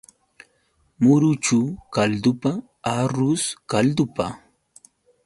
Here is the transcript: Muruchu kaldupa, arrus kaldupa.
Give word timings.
Muruchu 1.03 1.59
kaldupa, 1.97 2.53
arrus 2.95 3.45
kaldupa. 3.75 4.27